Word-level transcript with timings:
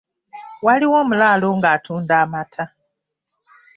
Waliwo 0.65 0.95
omulaalo 1.03 1.47
ng’atunda 1.57 2.13
amata. 2.23 2.65